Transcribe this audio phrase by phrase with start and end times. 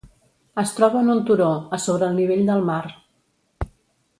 [0.61, 2.83] Es troba en un turó, a sobre el nivell del mar.